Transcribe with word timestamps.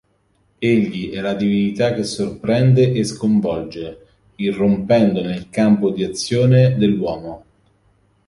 Egli 0.57 1.11
è 1.11 1.21
la 1.21 1.35
divinità 1.35 1.93
che 1.93 2.01
sorprende 2.03 2.91
e 2.91 3.03
sconvolge, 3.03 4.05
irrompendo 4.37 5.21
nel 5.21 5.51
campo 5.51 5.91
di 5.91 6.03
azione 6.03 6.75
dell'uomo. 6.75 7.45